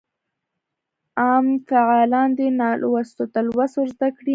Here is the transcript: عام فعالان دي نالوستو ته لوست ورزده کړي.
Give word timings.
عام 1.21 1.45
فعالان 1.69 2.29
دي 2.37 2.47
نالوستو 2.59 3.23
ته 3.33 3.39
لوست 3.47 3.73
ورزده 3.77 4.07
کړي. 4.17 4.29